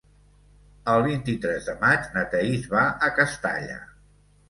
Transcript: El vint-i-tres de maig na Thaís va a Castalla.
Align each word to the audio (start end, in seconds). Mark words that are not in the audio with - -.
El 0.93 1.03
vint-i-tres 1.09 1.69
de 1.69 1.77
maig 1.85 2.09
na 2.17 2.25
Thaís 2.35 2.69
va 2.75 2.89
a 3.11 3.15
Castalla. 3.23 3.83